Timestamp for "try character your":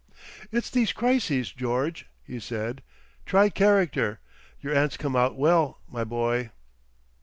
3.23-4.73